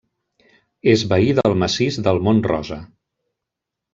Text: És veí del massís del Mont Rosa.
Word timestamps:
És 0.93 1.01
veí 1.11 1.27
del 1.41 1.53
massís 1.65 1.99
del 2.09 2.21
Mont 2.29 2.43
Rosa. 2.53 2.79